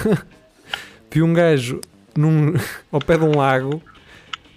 [1.11, 1.79] vi um gajo
[2.15, 2.53] num-
[2.91, 3.81] ao pé de um lago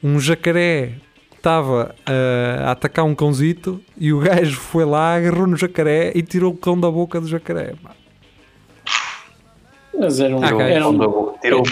[0.02, 0.94] um jacaré
[1.36, 6.22] estava ah, a atacar um cãozito e o gajo foi lá, agarrou no jacaré e
[6.22, 7.74] tirou o cão da boca do jacaré.
[7.82, 7.99] pá.
[10.00, 10.72] Mas era um, Ah, Tirou, ok.
[10.72, 11.62] era o pão um- da boca, tirou,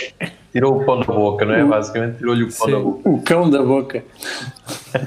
[0.53, 1.65] tirou o pão da boca, não é?
[1.65, 2.73] Basicamente, tirou-lhe o pão Sim.
[2.73, 3.09] da boca.
[3.09, 4.05] o cão da boca.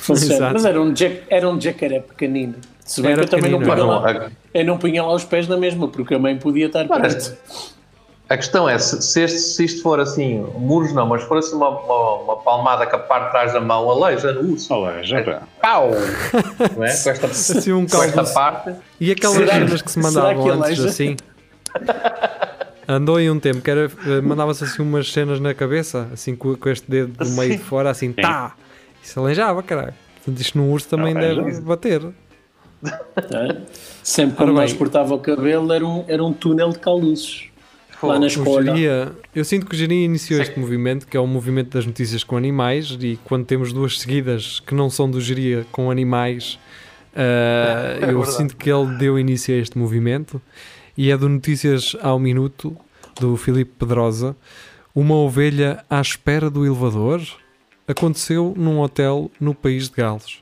[0.00, 0.50] Funciona.
[0.52, 2.54] Mas era um, jac, era um jacaré pequenino.
[2.84, 5.24] Se bem Era que eu também não punha, lá, a, eu não punha lá os
[5.24, 7.36] pés na mesma, porque a mãe podia estar perto.
[8.30, 11.54] a questão é, se, se, este- se isto for assim, muros não, mas for assim
[11.54, 14.68] uma, uma, uma palmada que a parte de trás da mão aleija no urso.
[15.02, 15.42] Já está.
[15.60, 15.90] Pau!
[16.76, 16.96] Não é?
[16.96, 18.74] Com esta, Assim um com esta parte.
[18.98, 20.86] E aquelas cenas que se mandavam que antes aleija?
[20.88, 21.16] assim.
[22.90, 26.54] Andou aí um tempo que era eh, mandava-se assim umas cenas na cabeça, assim com,
[26.56, 28.54] com este dedo do meio de fora, assim, tá!
[29.02, 29.92] Isso aleijava, caralho.
[30.16, 31.60] Portanto, isto no urso também Não, deve aleija.
[31.60, 32.02] bater.
[32.82, 33.56] tá?
[34.02, 37.44] Sempre quando nós cortava o cabelo era um, era um túnel de caluzes.
[38.02, 38.62] Lá na escola.
[38.62, 42.22] Geria- eu sinto que o Geria iniciou este movimento, que é o movimento das notícias
[42.24, 46.58] com animais, e quando temos duas seguidas que não são do Geria com animais,
[47.14, 48.32] eh, eu verdade.
[48.36, 50.40] sinto que ele deu início a este movimento.
[50.98, 52.76] E é do Notícias ao Minuto,
[53.20, 54.34] do Filipe Pedrosa.
[54.94, 57.20] Uma ovelha à espera do elevador
[57.86, 60.38] aconteceu num hotel no país de Gales.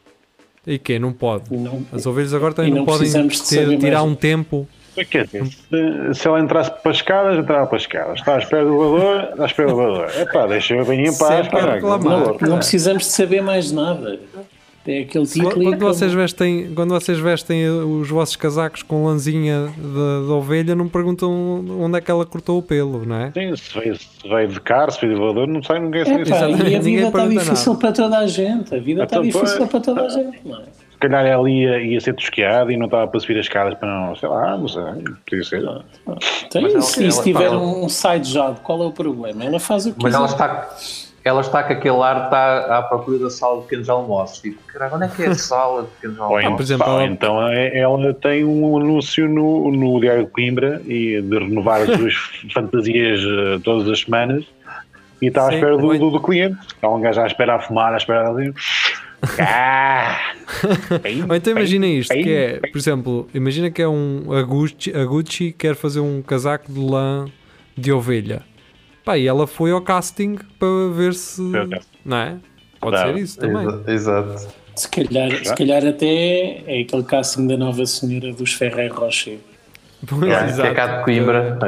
[0.67, 1.55] E que Não pode.
[1.55, 4.11] Não- As ovelhas agora também não, não podem precisamos de ter, saber tirar mais.
[4.11, 4.67] um tempo.
[5.11, 5.45] Quer dizer,
[6.15, 8.19] se, ela entrasse para as escadas, entrava para as escadas.
[8.19, 10.11] Está à espera do elevador, está à espera do elevador.
[10.17, 12.37] É pá, deixa eu bem em paz, para boa.
[12.41, 14.19] Não precisamos de saber mais nada.
[14.87, 15.93] É aquele título Quando acabou.
[15.95, 21.65] vocês, vestem, quando vocês vestem os vossos casacos com lãzinha de, de ovelha, não perguntam
[21.81, 23.33] onde é que ela cortou o pelo, não é?
[23.33, 26.05] Sim, se veio, se veio de carro, se veio de elevador, não sai ninguém É,
[26.05, 27.79] sem pá, Exatamente, e a vida está difícil nada.
[27.81, 28.75] para toda a gente.
[28.75, 30.39] A vida está Então, difícil para toda a gente.
[30.45, 30.63] Não é?
[30.93, 33.87] Se calhar ela ia, ia ser tosqueada e não estava para subir as escadas para
[33.89, 34.83] não, sei lá, não sei,
[35.29, 35.59] podia ser.
[35.63, 38.93] Então, Mas e ela- se, ela- se tiver ela- um side job, qual é o
[38.93, 39.45] problema?
[39.45, 40.37] Ela faz o que Mas ela quiser.
[40.37, 44.39] está, ela está com aquele ar, está à procura da sala de pequenos almoços.
[44.41, 46.45] Tipo, caralho, onde é que é a sala de pequenos almoços?
[46.45, 50.81] em- por exemplo, pá, então é- ela tem um anúncio no, no Diário de Coimbra
[50.87, 52.15] e de renovar as suas
[52.55, 54.45] fantasias eh, todas as semanas
[55.21, 56.59] e está à Sim, espera do, do, do cliente.
[56.67, 58.53] Está um gajo à espera a fumar, à espera assim.
[59.41, 60.19] Ah!
[61.29, 62.71] Ou então imagina isto, Bem, que é, bem.
[62.71, 66.79] por exemplo, imagina que é um a Gucci, a Gucci quer fazer um casaco de
[66.79, 67.27] lã
[67.77, 68.43] de ovelha.
[69.07, 71.41] Pá, e ela foi ao casting para ver se.
[72.05, 72.37] Não é?
[72.81, 73.05] Pode Dá.
[73.07, 73.65] ser isso também.
[73.67, 74.49] Exa- Exato.
[74.75, 79.39] Se calhar, se calhar até é aquele casting da nova senhora dos Ferrer Rocher.
[80.07, 80.75] Pois, É, que é exato.
[80.75, 81.59] cá de Coimbra.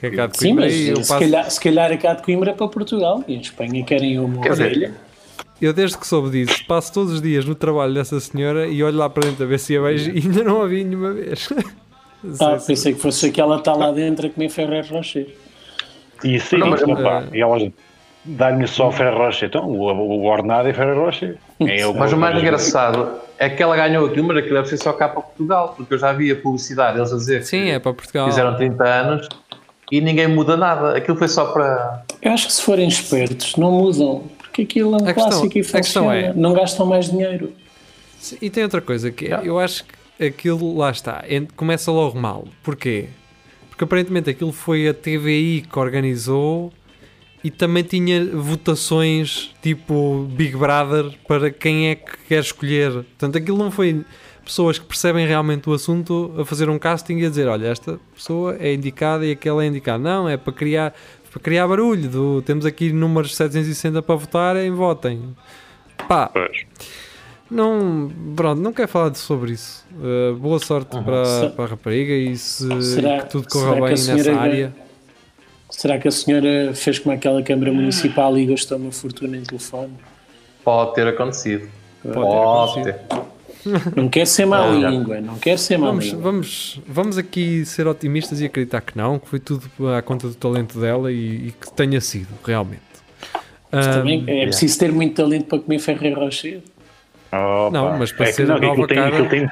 [0.00, 1.96] Que é cá de Sim, Coimbra mas e eu se, passo- calhar, se calhar é
[1.98, 4.94] cá de Coimbra para Portugal e em Espanha querem uma Quer dizer, ovelha.
[5.62, 8.96] Eu desde que soube disso, passo todos os dias no trabalho dessa senhora e olho
[8.96, 11.48] lá para dentro a ver se a vejo e ainda não a vi nenhuma vez.
[12.40, 15.28] Ah, se- pensei que fosse aquela que está lá dentro a comer Ferrer Rocher.
[16.24, 17.70] E sim, Não, mas- opa, e elas
[18.24, 19.48] dá-lhe só Ferro Rocher.
[19.48, 21.36] Então, o, o, o ordenado é Ferro Rocher.
[21.60, 23.08] É Mas o mais engraçado
[23.38, 25.98] é que ela ganhou aquilo, mas aquilo deve ser só cá para Portugal, porque eu
[25.98, 28.26] já vi a publicidade, eles a dizer que Sim, é para Portugal.
[28.28, 29.28] fizeram 30 anos
[29.92, 30.96] e ninguém muda nada.
[30.96, 32.02] Aquilo foi só para.
[32.20, 35.46] Eu acho que se forem espertos não mudam, porque aquilo é um A questão- clássico
[35.46, 36.14] e questão funciona.
[36.16, 37.52] é- Não gastam mais dinheiro.
[38.42, 41.22] E tem outra coisa que é, eu acho que aquilo lá está,
[41.54, 42.44] começa logo mal.
[42.62, 43.08] Porquê?
[43.76, 46.72] Porque aparentemente aquilo foi a TVI que organizou
[47.44, 52.90] e também tinha votações tipo Big Brother para quem é que quer escolher.
[52.90, 54.02] Portanto, aquilo não foi
[54.42, 58.00] pessoas que percebem realmente o assunto a fazer um casting e a dizer: olha, esta
[58.14, 59.98] pessoa é indicada e aquela é indicada.
[59.98, 60.94] Não, é para criar,
[61.30, 62.08] para criar barulho.
[62.08, 65.36] Do, temos aqui números 760 para votarem, votem.
[66.08, 66.64] Pá, Pois.
[67.50, 69.84] Não, pronto, não quero falar de- sobre isso.
[69.92, 73.82] Uh, boa sorte para, Se- para a rapariga e se Será- que tudo corra bem
[73.90, 74.74] nessa vai- área.
[75.70, 79.92] Será que a senhora fez como aquela Câmara Municipal e gastou uma fortuna em telefone?
[80.64, 81.68] Pode ter acontecido.
[82.02, 82.96] ter Pode ter.
[83.96, 86.20] Não quer ser má língua, não quer ser má Vamos, língua.
[86.22, 90.34] vamos, vamos aqui ser otimistas e acreditar que não, que foi tudo à conta do
[90.36, 92.80] talento dela e, e que tenha sido, realmente.
[93.72, 96.60] Mas Ahm, também é preciso ter muito talento para comer Ferreiro Rocher.
[97.32, 97.70] Opa.
[97.72, 99.48] Não, mas para é que ser não, nova tem, cara- tem,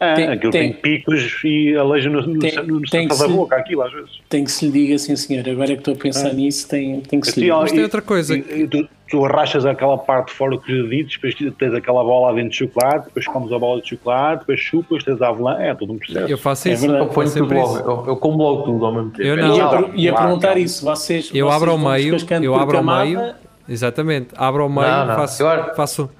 [0.00, 3.14] ah, Tem- aquilo tem- tem, picos e aleija no, no, Tem- no, no tem que
[3.14, 4.10] centro da se- boca, aquilo às vezes.
[4.28, 5.48] Tem que se lhe diga assim, senhor.
[5.48, 7.62] Agora é que estou a pensar nisso, tem, tem que se lhe Assim, ó, diga.
[7.62, 11.12] Mas tem outra coisa e- e tu, tu arrachas aquela parte de fora dos dedos,
[11.14, 15.02] depois tens aquela bola dentro de chocolate, depois comes a bola de chocolate, depois chupas,
[15.02, 16.30] tens a avelã, é todo um processo.
[16.30, 16.82] Eu faço É isso.
[16.82, 17.04] verdade.
[17.04, 17.78] Eu ponho tudo sempre logo.
[17.78, 19.22] Eu, eu como logo tudo ao mesmo tempo.
[19.22, 19.56] Eu É não.
[19.56, 20.84] Ia, per- ia perguntar isso.
[20.84, 23.34] Vocês, Eu vocês abro ao meio, eu abro ao meio,
[23.68, 25.14] exatamente, abro ao meio, Não, não.
[25.16, 25.44] faço,
[25.74, 26.10] faço,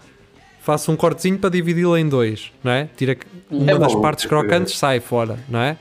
[0.69, 2.91] faço um cortezinho para dividi-la em dois, não é?
[2.95, 3.17] Tira
[3.51, 4.29] uma É das maluco, partes é.
[4.29, 5.79] crocantes, sai fora, não é?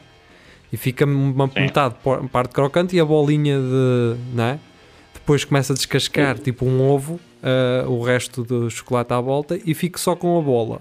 [0.72, 1.60] E fica uma Sim.
[1.60, 1.96] metade
[2.32, 4.60] parte crocante e a bolinha de, não é?
[5.14, 9.74] Depois começa a descascar, tipo um ovo, ah, o resto do chocolate à volta e
[9.74, 10.80] fico só com a bola.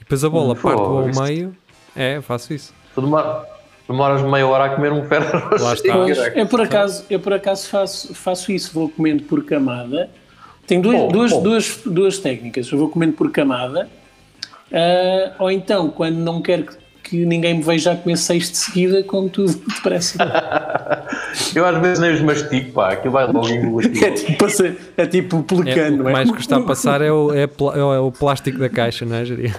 [0.00, 1.56] depois a bola Hum, parto pô, ao isto- meio,
[1.94, 2.74] é, eu faço isso.
[2.92, 3.46] Tu demora-
[3.88, 5.92] demoras meia hora a comer um ferro Lá está.
[5.92, 10.10] Pois, eu por acaso, eu por acaso faço, faço isso, vou comendo por camada.
[10.66, 11.42] Tenho duas, Bom, duas, bom.
[11.42, 12.70] duas, duas técnicas.
[12.70, 13.88] Eu vou comendo por camada,
[14.72, 18.56] ah, ou então, quando não quero que, que ninguém me veja a comer seis de
[18.56, 20.16] seguida, como tudo depressa.
[21.54, 22.92] Eu às vezes nem os mastigo, pá.
[22.92, 23.90] Aquilo vai logo engolir.
[24.04, 24.44] é tipo,
[24.96, 26.12] é tipo É, pelicano, o que não é?
[26.12, 29.54] mais custa a passar é o, é, é o plástico da caixa, não é, Jeria?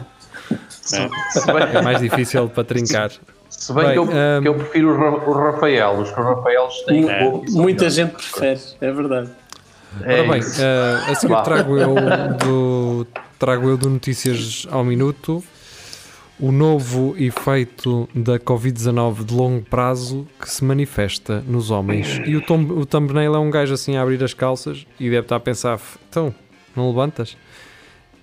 [0.92, 3.12] Bem, É mais difícil para trincar.
[3.50, 5.94] se bem Bem, que, eu, hum, que eu prefiro o, Ra- o Rafael.
[6.00, 7.46] Os Rafaelos têm pouco.
[7.52, 9.30] Muita gente prefere, é verdade.
[10.02, 11.96] É Ora bem, eh, a seguir trago eu,
[12.46, 13.08] do,
[13.38, 15.44] trago eu do Notícias ao Minuto
[16.40, 22.20] o novo efeito da Covid-19 de longo prazo que se manifesta nos homens.
[22.26, 25.20] E o, tom, o thumbnail é um gajo assim a abrir as calças e deve
[25.22, 26.34] estar a pensar: "F- então,
[26.76, 27.38] não levantas?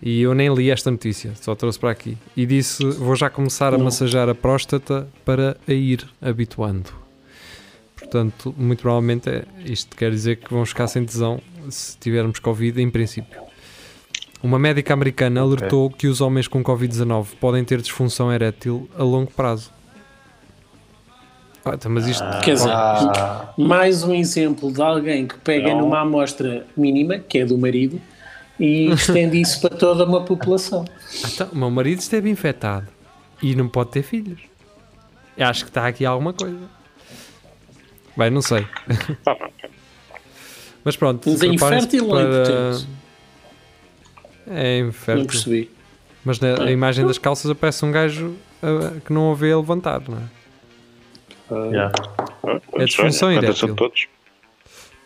[0.03, 2.19] E eu nem li esta notícia, só trouxe para aqui.
[2.37, 6.91] E disse: vou já começar a massajar a próstata para a ir habituando.
[7.97, 12.81] Portanto, muito provavelmente é, isto quer dizer que vamos ficar sem tesão se tivermos Covid,
[12.81, 13.41] em princípio.
[14.43, 19.31] Uma médica americana alertou que os homens com Covid-19 podem ter disfunção erétil a longo
[19.31, 19.71] prazo.
[21.63, 22.25] Ah, então, mas isto.
[22.43, 25.81] Quer dizer, Ah, mais um exemplo de alguém que pega Não.
[25.83, 28.01] numa amostra mínima, que é do marido,
[28.59, 30.87] e estende isso para toda uma população.
[31.23, 32.89] Ah, então, o meu marido esteve infectado
[33.43, 34.41] e não pode ter filhos.
[35.37, 36.59] Eu acho que está aqui alguma coisa.
[38.17, 38.67] Bem, não sei.
[40.85, 42.89] Mas pronto, Mas é infértil ou impotente?
[44.47, 45.27] É Não infértil.
[45.27, 45.71] percebi.
[46.25, 49.57] Mas na a imagem das calças aparece um gajo ah, que não a vê a
[49.57, 50.41] levantar, não é?
[51.71, 51.93] yeah.
[52.75, 53.75] É disfunção a erétil.
[53.75, 54.07] todos.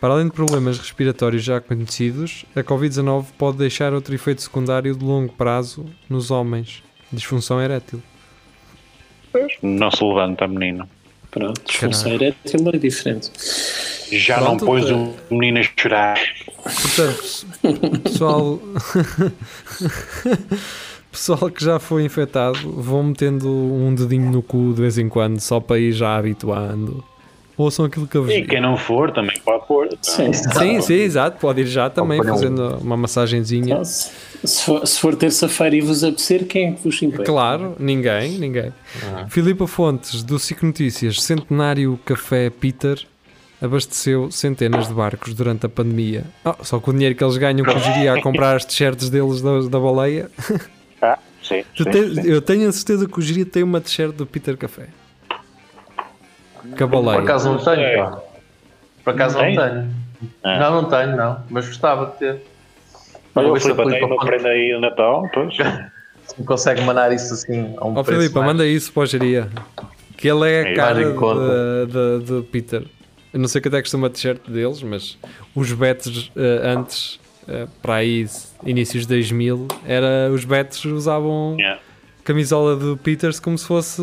[0.01, 5.05] Para além de problemas respiratórios já conhecidos, a Covid-19 pode deixar outro efeito secundário de
[5.05, 6.83] longo prazo nos homens:
[7.13, 8.03] disfunção erétil.
[9.63, 10.89] Não se levanta, menino.
[11.31, 13.31] Pronto, disfunção erétil é diferente.
[14.13, 16.19] Já Pronto, não pôs o menino a chorar.
[16.63, 18.61] Portanto, pessoal,
[21.11, 25.41] pessoal que já foi infectado, vão metendo um dedinho no cu de vez em quando,
[25.41, 27.03] só para ir já habituando.
[27.57, 29.89] Ouçam aquilo que eu vos E quem não for também pode pôr.
[30.03, 30.33] Sim.
[30.33, 31.39] Sim, sim, exato.
[31.39, 33.75] Pode ir já também um- fazendo uma massagenzinha.
[33.75, 34.11] Então, se,
[34.65, 37.23] for, se for terça-feira e vos apetecer, quem é que vos impede?
[37.23, 38.73] Claro, ninguém, ninguém.
[39.29, 43.01] Filipa Fontes, do SIC Notícias, Centenário Café Peter,
[43.63, 46.25] abasteceu centenas de barcos durante a pandemia.
[46.45, 49.41] Ah, só com o dinheiro que eles ganham, que iria a comprar as t-shirts deles
[49.41, 50.31] da, da baleia.
[51.01, 51.65] Ah, sim.
[51.77, 52.23] Sim, tens- sim.
[52.27, 54.89] eu tenho a certeza que o Giria tem uma t-shirt do Peter Café.
[56.77, 57.19] Com a baleia.
[57.21, 58.19] Por acaso não tenho, pá.
[59.05, 59.57] Por acaso não Tem?
[59.57, 59.91] tenho.
[60.43, 60.59] Ah.
[60.59, 61.39] Não, não tenho, não.
[61.51, 62.43] Mas gostava de ter.
[63.35, 65.55] Olha, Vou o Filipe tem uma prenda aí no Natal, pois.
[66.27, 68.53] se me consegue mandar isso assim a um Ó preço Filipa, mais.
[68.53, 69.49] manda isso para o Giria.
[70.17, 72.85] Que ele é a É, cara de, de, de Peter.
[73.35, 75.19] Eu não sei quanto é que custa uma t-shirt deles, mas
[75.57, 78.25] os betos eh, antes, eh, para aí,
[78.65, 81.81] inícios de 2000, era, os betos usavam Yeah.
[82.23, 84.01] camisola do Peters como se fosse.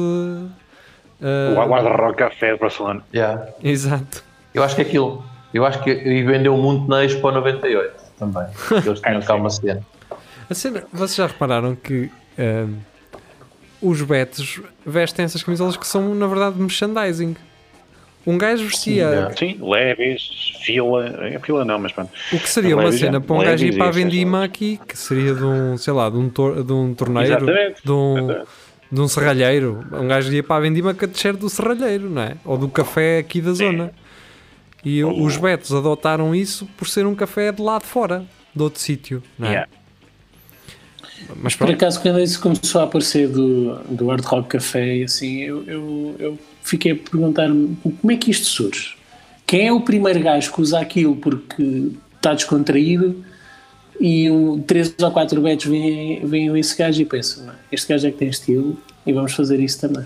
[1.22, 3.02] eh, O guarda-rock café de Barcelona.
[3.14, 3.48] Yeah.
[3.64, 4.24] exato.
[4.54, 5.24] Eu acho que aquilo.
[5.54, 8.44] Eu acho que e vendeu muito na Expo 98 também.
[8.86, 9.40] Eles tinham Ah, cá sim.
[9.40, 9.82] uma cena.
[10.50, 12.66] A cena- vocês já repararam que eh,
[13.82, 17.36] os betos vestem essas camisolas que são, na verdade, merchandising.
[18.26, 21.08] Um gajo vestia Sim, leves, fila.
[21.28, 22.12] É fila não, mas pronto.
[22.32, 23.20] o que seria uma cena é.
[23.20, 26.18] para um gajo ir para a Vendima aqui, que seria de um, sei lá, de
[26.18, 27.84] um, tor de um torneiro, Exatamente.
[27.84, 28.50] de um, Exatamente.
[28.92, 29.86] de um serralheiro.
[29.92, 32.36] Um gajo ia para a Vendima com a t-shirt do serralheiro, não é?
[32.46, 33.92] Ou do café aqui da zona.
[34.84, 38.26] E os betos adotaram isso por ser um café de lá de fora,
[38.56, 39.52] de outro sítio, não é?
[39.52, 39.70] Yeah.
[41.36, 45.42] Mas Por acaso, quando isso começou a aparecer do, do Hard Rock Café, e assim,
[45.42, 46.40] eu, eu, eu
[46.72, 48.96] fiquei a perguntar-me como é que isto surge?
[49.46, 53.24] Quem é o primeiro gajo que usa aquilo porque está descontraído
[54.00, 58.08] e um, três ou quatro betos veem, veem esse gajo e pensam, "Não, este gajo
[58.08, 60.06] é que tem estilo e vamos fazer isso também.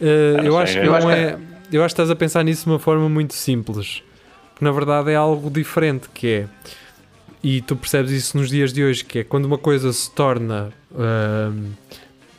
[0.00, 1.38] não eu, acho que eu não acho que- é.
[1.72, 4.02] Eu acho que estás a pensar nisso de uma forma muito simples.
[4.56, 6.46] Que na verdade é algo diferente, que é.
[7.42, 10.70] E tu percebes isso nos dias de hoje, que é quando uma coisa se torna
[10.94, 11.72] ahm,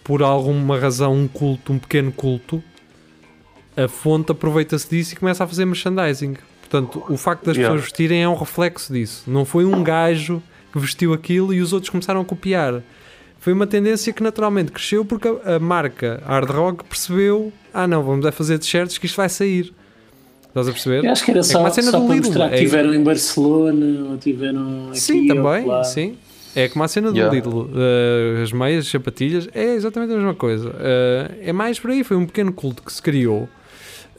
[0.03, 2.61] por alguma razão um culto, um pequeno culto,
[3.75, 6.35] a fonte aproveita-se disso e começa a fazer merchandising.
[6.61, 7.73] Portanto, o facto das Yeah.
[7.73, 9.23] pessoas vestirem é um reflexo disso.
[9.27, 12.81] Não foi um gajo que vestiu aquilo e os outros começaram a copiar.
[13.39, 18.03] Foi uma tendência que naturalmente cresceu porque a, a marca Hard Rock percebeu: ah, não,
[18.03, 19.73] vamos é fazer t-shirts que isto vai sair.
[20.47, 21.03] Estás a perceber?
[21.05, 22.59] Eu acho que era como só, a cena só do para Lidl, mostrar que é-
[22.59, 25.83] tiveram em Barcelona ou tiveram aqui Sim, ou também, lá.
[25.83, 26.17] sim.
[26.53, 27.33] É como a cena do Yeah.
[27.33, 30.69] Lidl, uh, as meias, as sapatilhas, é exatamente a mesma coisa.
[30.69, 33.47] Uh, é mais por aí, foi um pequeno culto que se criou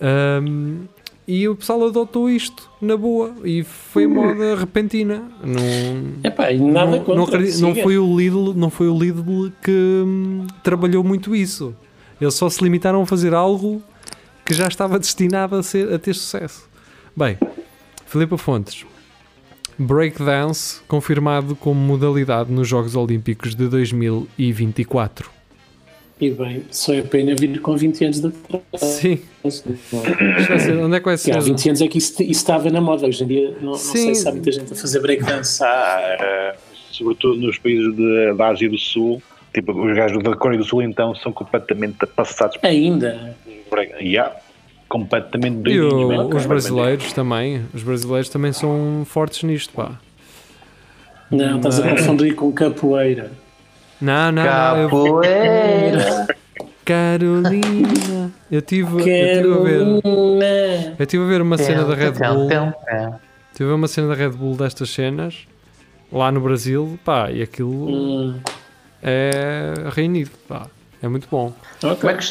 [0.03, 0.87] um,
[1.27, 5.31] e o pessoal adotou isto na boa e foi moda repentina.
[5.43, 7.27] Não, Epá, nada não, não,
[7.61, 9.71] não foi o Lidl, não foi o Lidl que
[10.05, 11.75] hum, trabalhou muito isso.
[12.21, 13.83] Eles só se limitaram a fazer algo
[14.45, 16.69] que já estava destinado a, ser, a ter sucesso.
[17.17, 17.39] Bem,
[18.07, 18.85] Filipe Fontes.
[19.79, 25.31] Breakdance confirmado como modalidade nos Jogos Olímpicos de 2024.
[26.23, 28.63] E bem, só é pena vir com 20 anos de atraso.
[29.01, 29.19] Sim.
[29.51, 31.41] Ser- onde é que vai Que há ser?
[31.41, 33.09] 20 anos é que isso, isso estava na moda.
[33.09, 35.61] Hoje em dia não, não sei se há muita gente a fazer breakdance.
[35.65, 36.55] Ah, eh,
[36.93, 39.21] sobretudo nos países de- da Ásia do Sul,
[39.53, 43.37] tipo, os gajos da Coreia do Sul então são completamente passados Ainda.
[43.69, 44.33] por yeah,
[44.89, 46.47] completamente E o- doidinhos os completamente.
[46.49, 47.63] brasileiros também.
[47.75, 49.99] Os brasileiros também são fortes nisto, pá.
[51.33, 53.33] Não, estás a confundir com capoeira.
[54.03, 54.77] Não, não, não.
[54.79, 56.27] Eu, Capoeira.
[56.85, 58.33] Carolina.
[58.51, 59.79] Eu tive, eu tive a ver.
[59.81, 60.95] Carolina.
[60.99, 62.49] Eu estive a ver uma cena da Red Bull.
[62.49, 62.75] Tem,
[63.55, 65.47] Tive a ver uma cena da Red Bull destas cenas
[66.13, 68.41] lá no Brasil, pá, e aquilo Hum,
[69.03, 70.67] é reunido, pá.
[71.03, 71.53] É muito bom.
[71.83, 71.97] ok.
[71.97, 72.27] Como é, que,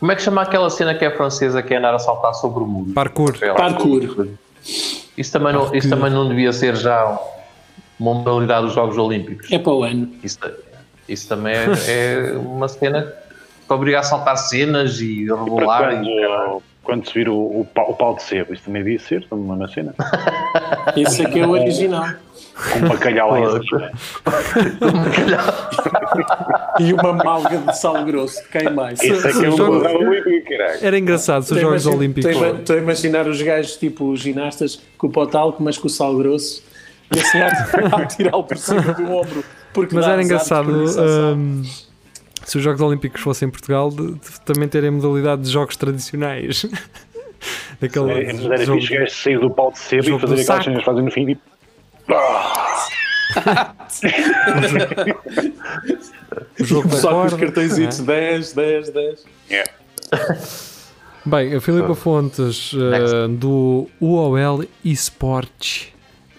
[0.00, 2.62] como é que chama aquela cena que é francesa que é andar a saltar sobre
[2.62, 2.92] o muro?
[2.92, 3.38] Parkour.
[3.56, 4.28] Parkour.
[5.16, 7.18] Isso também, não, isso também não devia ser já
[7.98, 9.50] uma modalidade dos Jogos Olímpicos.
[9.52, 10.10] É para o ano.
[10.22, 10.38] Isso,
[11.12, 13.12] isso também é, é uma cena
[13.66, 16.02] que obriga a saltar cenas e a rebolar.
[16.02, 18.98] e- quando, quando se vir o, o, pau, o pau de sebo, isso também devia
[18.98, 19.94] ser uma mesma cena.
[20.96, 22.06] Esse aqui é o original.
[22.72, 23.62] Com um bacalhau em Poxa.
[23.62, 23.90] cima.
[26.78, 28.42] E uma malga de sal grosso.
[28.50, 29.02] Quem mais?
[29.02, 30.78] Isso é que é o um jogo- modelo olímpico, caralho.
[30.82, 32.30] Era engraçado se os Jogos Olímpicos.
[32.30, 35.90] Estou a, imaginar os gajos tipo os ginastas com o pó talco, mas com o
[35.90, 36.62] sal grosso.
[37.14, 39.44] E assim a, a tirá-lo por cima do ombro.
[39.72, 41.62] Porque Mas era engraçado hum,
[42.44, 46.66] se os Jogos Olímpicos fossem em Portugal de, de também terem modalidade de jogos tradicionais.
[47.82, 50.78] Aquele É, era jogo- fixe gajo sair do pau de jogo e fazer aquelas cenas
[50.80, 51.40] que fazem no fim tipo.
[56.60, 58.30] o jogo Só com os cartõezitos não é?
[58.32, 59.24] 10, 10, 10.
[59.50, 59.70] Yeah.
[61.24, 65.88] Bem, a Filipa Fontes uh, do UOL Esports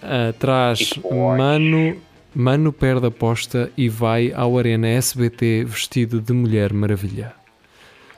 [0.03, 0.93] uh, traz.
[1.37, 1.97] Mano,
[2.33, 7.33] Mano perde a aposta e vai ao Arena SBT vestido de Mulher Maravilha.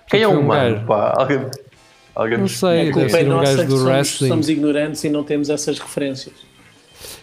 [0.07, 0.75] Quem é o um humano?
[0.75, 0.85] gajo.
[0.85, 1.13] Pá?
[1.17, 1.51] Alguém,
[2.13, 4.27] alguém Não sei, deve é ser um gajo do somos, wrestling.
[4.29, 6.35] somos ignorantes e não temos essas referências.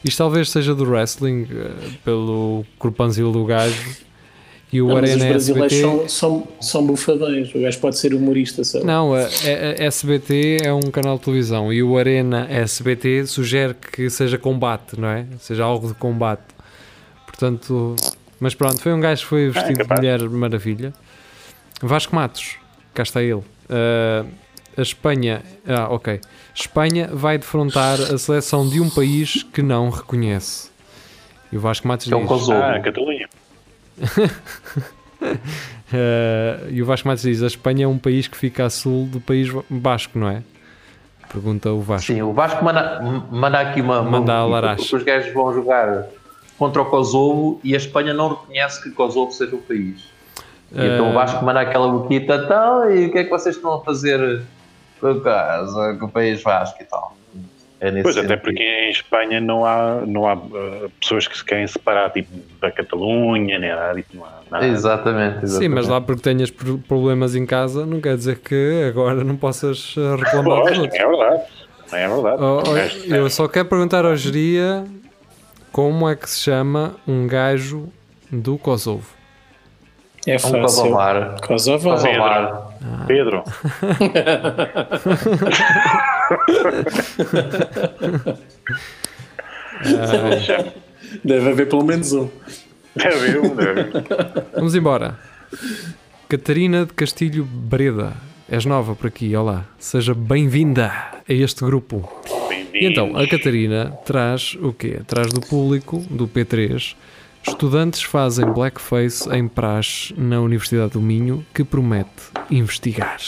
[0.05, 3.97] Isto talvez seja do wrestling, uh, pelo corpanzil do gajo.
[4.73, 5.81] E o Não, mas os Arena brasileiros SBT.
[5.81, 7.53] são, são, são bufadões.
[7.55, 8.85] O gajo pode ser humorista, sabe?
[8.85, 13.75] Não, a, a- a SBT é um canal de televisão e o Arena SBT sugere
[13.75, 15.27] que seja combate, não é?
[15.41, 16.43] Seja algo de combate.
[17.27, 17.97] Portanto,
[18.39, 20.01] mas pronto, foi um gajo que foi vestido de capaz.
[20.01, 20.93] Mulher Maravilha.
[21.83, 22.57] Vasco Matos,
[22.95, 23.43] cá está ele.
[23.69, 24.25] Ah,
[24.77, 26.21] a Espanha, ah, ok.
[26.55, 30.69] Espanha vai defrontar a seleção de um país que não reconhece.
[31.53, 32.53] E o Vasco Matos Que é o diz, Kosovo.
[32.63, 33.29] Ah, Catalunha.
[35.93, 39.07] Ah, e o Vasco Matos diz: a Espanha é um país que fica a sul
[39.07, 40.43] do país Basco, não é?
[41.33, 42.13] Pergunta o Vasco.
[42.13, 44.01] Sim, o Vasco manda, manda aqui uma.
[44.01, 44.83] uma Manda a notícia, Larache.
[44.83, 46.07] porque Os gajos vão jogar
[46.59, 50.09] contra o Kosovo e a Espanha não reconhece que Kosovo seja o país.
[50.73, 53.75] E então o Vasco manda aquela boquita tal, e o que é que vocês estão
[53.75, 54.43] a fazer
[55.01, 57.17] com o País Vasco e tal.
[57.81, 58.43] É nesse Pois, até sentido.
[58.43, 62.29] porque em Espanha não há, não há uh, pessoas que se querem separar tipo,
[62.61, 64.67] da Catalunha, nem nada, tipo, não há nada.
[64.67, 65.59] Exatamente, exatamente.
[65.59, 69.35] Sim, mas lá porque tenhas pro- problemas em casa, não quer dizer que agora não
[69.37, 71.01] possas eh, reclamar dos Pois, outros.
[71.01, 71.43] é verdade.
[71.93, 72.43] É verdade.
[72.43, 74.85] Oh, oh, eu só quero perguntar ao Geria
[75.73, 77.89] como é que se chama um gajo
[78.31, 79.09] do Kosovo.
[80.27, 80.61] É Um fácil.
[80.63, 81.41] Kosovar.
[81.41, 81.91] Kosovo.
[81.91, 82.69] Kosovar.
[83.07, 83.43] Pedro,
[91.25, 92.29] Deve haver pelo menos um.
[92.95, 93.91] deve um, deve.
[94.55, 95.19] Vamos embora.
[96.29, 98.13] Catarina de Castilho Breda.
[98.49, 99.65] És nova por aqui, olá.
[99.79, 102.11] Seja bem-vinda a este grupo.
[102.75, 105.01] E então, a Catarina traz o quê?
[105.07, 106.97] Traz do público, do P3,
[107.47, 112.11] estudantes fazem blackface em praxe na Universidade do Minho que promete
[112.51, 113.19] investigar.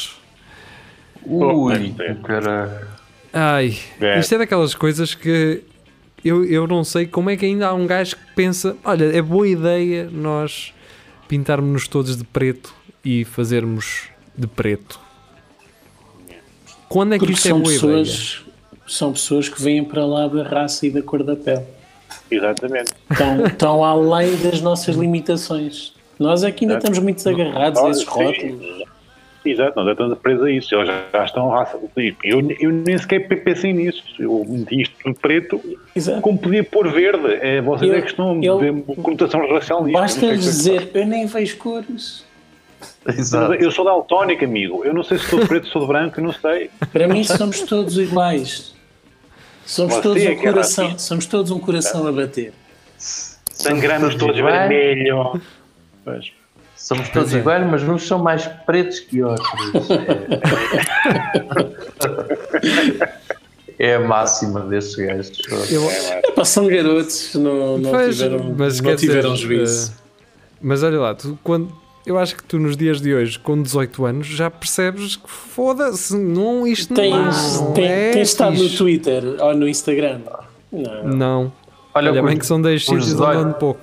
[1.24, 2.88] Ui, caralho.
[3.32, 4.18] Ai, É.
[4.18, 5.62] isto é daquelas coisas que
[6.24, 9.22] eu, eu não sei como é que ainda há um gajo que pensa: olha, é
[9.22, 10.72] boa ideia nós
[11.28, 15.00] pintarmos-nos todos de preto e fazermos de preto.
[16.88, 17.98] Quando é que Porque isto é são boa ideia?
[18.04, 18.42] pessoas,
[18.86, 21.64] são pessoas que vêm para lá da raça e da cor da pele.
[22.36, 22.92] Exatamente.
[23.10, 25.94] Estão, estão além das nossas limitações.
[26.18, 28.82] Nós aqui ainda estamos muito agarrados a esses rótulos.
[29.44, 30.74] Exato, nós já estamos presos a isso.
[30.74, 31.76] Eles já, já estão raça.
[32.22, 34.02] Eu, eu nem sequer pensei nisso.
[34.18, 35.60] Eu meti isto tudo preto,
[35.96, 36.20] Exato.
[36.20, 37.26] como podia pôr verde.
[37.40, 39.98] É, vocês Eu- é que estão eu- a ver conotação racial nisto.
[39.98, 42.24] Basta Eu não lhes sei o que é dizer, eu nem vejo cores.
[43.06, 43.54] Exato.
[43.54, 44.84] Eu sou daltónico, amigo.
[44.84, 46.70] Eu não sei se sou de preto, sou de branco, eu não sei.
[46.92, 48.74] Para mim somos todos iguais.
[49.66, 52.52] Somos Você todos é um é coração, somos todos um coração a bater.
[52.98, 54.68] Sangramos todos iguais.
[54.68, 55.40] vermelho.
[56.04, 56.32] Pois.
[56.76, 57.38] Somos todos é.
[57.38, 59.48] iguais, mas uns são mais pretos que outros.
[63.78, 65.70] É, é a máxima destes gajos.
[65.70, 65.88] Eu-
[66.28, 69.92] Epá, são garotos, não, não Pois, tiveram, mas não quer dizer, tiveram juízo.
[69.92, 69.94] eh,
[70.60, 71.72] mas olha lá, tu, quando,
[72.06, 76.16] eu acho que tu nos dias de hoje, com 18 anos, já percebes que foda-se,
[76.16, 78.68] não, isto Tens, não, tem- é tens estado no.
[78.70, 80.20] Twitter ou no Instagram?
[80.70, 81.04] Não.
[81.04, 81.52] Não.
[81.94, 83.80] Olha, Olha, bem que são 10 os sítios 18 andando pouco.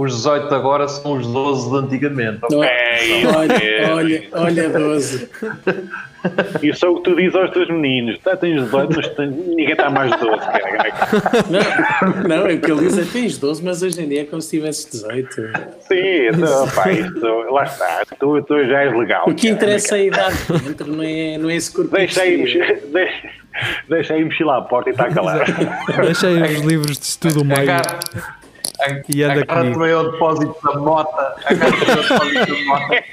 [0.00, 2.38] Os 18 de agora são os 12 de antigamente.
[2.42, 2.62] ok?
[2.62, 5.28] É isso Olha, olha, olha, 12.
[6.62, 8.18] Isso é o que tu dizes aos teus meninos.
[8.18, 10.36] Tá, tens 18, mas tens- ninguém está mais de 12.
[10.36, 10.92] cara.
[11.48, 14.24] Não, não, é o que ele diz é tens 12, mas hoje em dia é
[14.24, 15.34] como se tivesses 18.
[15.80, 15.94] Sim,
[16.28, 18.02] então, pá, isso, lá está.
[18.18, 19.24] Tu, tu já és legal.
[19.28, 19.54] O que cara.
[19.54, 21.90] interessa é a idade que entra, não é, não é esse corpo.
[21.96, 22.36] Deixa aí,
[22.92, 23.30] deixa,
[23.88, 25.40] deixa aí mexer lá a porta e está calado.
[26.02, 27.64] Deixei os livros de estudo meio.
[28.80, 29.78] Agarra- E anda Agarra comigo.
[29.78, 31.34] também ao depósito da mota.
[31.44, 33.04] Ao depósito da mota.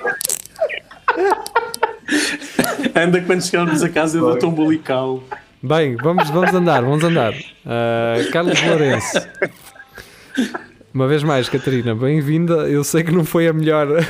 [2.95, 5.23] Anda quando chegamos a casa eu dou-te um bulical.
[5.61, 7.33] Bem, vamos, vamos andar, vamos andar.
[7.65, 9.27] Ah, Carlos Lourenço.
[10.93, 12.53] Uma vez mais, Catarina, bem-vinda.
[12.69, 13.87] Eu sei que não foi a melhor.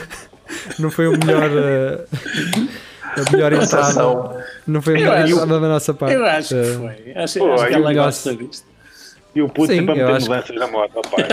[0.79, 1.43] Não foi o melhor.
[1.43, 4.45] ah, a melhor entrada.
[4.65, 6.15] Não foi a melhor entrada da nossa parte.
[6.15, 7.13] Eu acho que Ah, foi.
[7.23, 8.66] Acho, Pô, acho que ela gosta disto.
[9.37, 10.93] E o puto Sim, sempre a meter mudanças na moto.
[10.95, 11.25] Opa, é.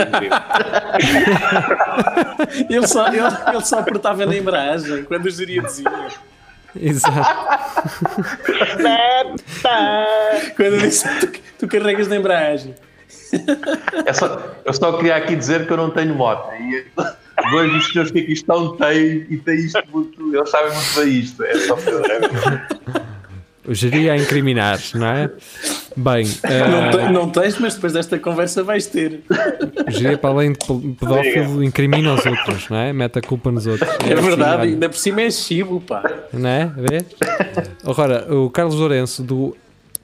[2.69, 5.89] Ele só, ele, ele só apertava na embreagem quando o geria dizia.
[6.79, 7.15] Exato.
[10.55, 11.27] Quando eu disse tu,
[11.59, 12.75] tu carregas na embreagem.
[14.05, 16.53] É só- eu só queria aqui dizer que eu não tenho moto.
[16.53, 16.85] E
[17.49, 20.35] dois dos senhores que aqui estão têm e têm isto muito.
[20.35, 21.43] Eles sabem muito bem isto.
[21.43, 21.91] É só para
[23.67, 25.29] O geria a incriminar, não é?
[25.97, 26.25] Bem,
[26.69, 29.21] Não, te- não tens, mas depois desta conversa vais ter.
[29.87, 32.91] o geria, para além de pe- pedófilo, incrimina os outros, não é?
[32.93, 33.89] Mete a culpa nos outros.
[34.05, 36.03] É verdade, assim, ainda por cima é chibo, pá.
[36.33, 36.65] não é?
[36.75, 37.05] Vê?
[37.85, 39.55] Agora, o Carlos Lourenço do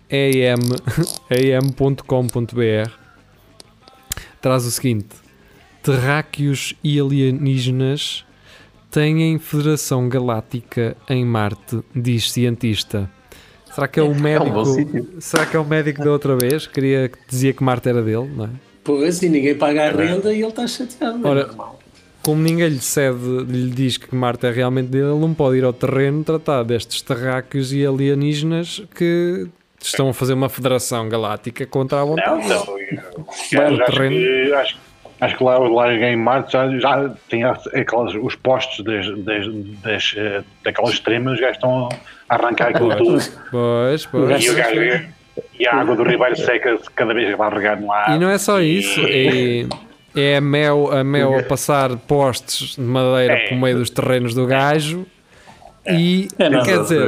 [0.09, 0.59] EM,
[1.29, 2.89] em.com.br
[4.41, 5.09] traz o seguinte:
[5.83, 8.25] terráqueos e alienígenas
[8.89, 13.09] têm Federação Galáctica em Marte, diz cientista.
[13.73, 14.51] Será que é o médico?
[14.51, 15.07] bom sítio.
[15.19, 16.67] será que é o médico da outra vez?
[16.67, 18.49] Queria que dizia que Marte era dele, não é?
[18.83, 21.17] Pois, e ninguém paga a renda e ele está chateado.
[21.19, 21.49] não é Ora.
[22.23, 25.63] Como ninguém lhe cede, lhe diz que Marte é realmente dele, ele não pode ir
[25.63, 29.47] ao terreno tratar destes terráqueos e alienígenas que
[29.81, 32.47] estão a fazer uma federação galáctica contra a Não, vontade.
[32.47, 32.65] não.
[32.65, 32.75] Vai
[33.53, 34.15] Eu ao acho, terreno.
[34.15, 34.77] que, acho,
[35.21, 39.45] acho que lá, lá em Marte já, já tem aquelas, os postos das, das,
[39.83, 41.87] das, eh, daquelas extremas já estão
[42.27, 43.21] a arrancar aquilo tudo.
[43.51, 44.43] Pois, pois.
[44.43, 45.05] E, o gajo-
[45.59, 48.15] e a água do ribeiro seca cada vez que vai regar no ar.
[48.15, 49.65] E não é só isso, é,
[50.15, 53.47] é a mel, a mel a passar postes de madeira É.
[53.49, 55.05] por meio dos terrenos do gajo
[55.87, 56.63] E É nada.
[56.65, 57.07] quer dizer,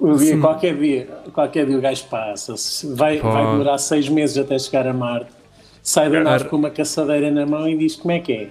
[0.00, 0.40] O dia, Sim.
[0.40, 4.86] qualquer dia, qualquer dia o gajo passa, se vai, vai demorar seis meses até chegar
[4.86, 5.26] a Marte,
[5.84, 8.48] sai da nave com uma caçadeira na mão e diz como é que é.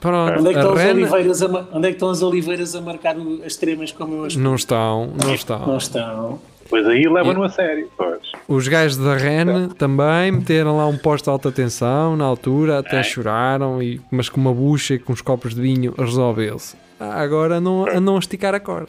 [0.00, 2.74] pronto, Onde é que estão, as Ren oliveiras a, onde é que estão as oliveiras
[2.74, 5.76] a marcar as tremas como eu as não estão, não Não estão.
[5.76, 6.40] estão.
[6.68, 7.90] Pois aí leva-no a sério.
[7.96, 8.20] Pois.
[8.48, 13.02] Os gajos da REN também meteram lá um posto de alta tensão na altura, até
[13.02, 16.74] choraram, e, mas com uma bucha e com uns copos de vinho resolveu-se.
[16.98, 18.88] Ah, agora não, andam a esticar a corda.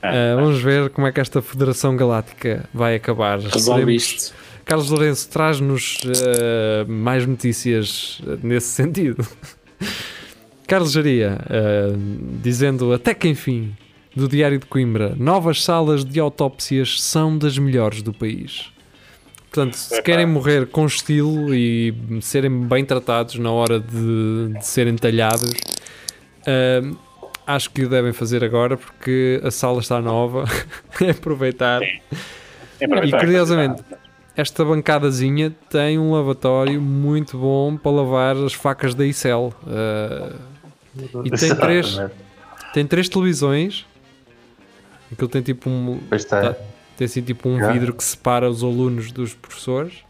[0.00, 3.40] Ah, vamos ver como é que esta Federação Galáctica vai acabar.
[3.40, 4.32] Resolve isto.
[4.68, 9.26] Carlos Lourenço traz-nos eh, mais notícias eh, nesse sentido.
[10.68, 11.92] Carlos Jaria, eh,
[12.42, 13.74] dizendo até que enfim,
[14.14, 18.70] do Diário de Coimbra, novas salas de autópsias são das melhores do país.
[19.50, 24.96] Portanto, se querem morrer com estilo e serem bem tratados na hora de, de serem
[24.96, 25.50] talhados,
[26.46, 26.82] eh,
[27.46, 30.44] acho que o devem fazer agora porque a sala está nova.
[31.00, 31.82] é aproveitar.
[31.82, 32.00] É
[32.78, 33.20] E aproveitar.
[33.20, 33.82] curiosamente,
[34.38, 39.52] esta bancadazinha tem um lavatório muito bom para lavar as facas da Icel.
[39.64, 42.00] Uh, e tem três,
[42.72, 43.84] tem três televisões.
[45.10, 45.98] Aquilo tem tipo um.
[46.28, 46.54] Tá.
[46.96, 50.04] Tem assim tipo um vidro que separa os alunos dos professores.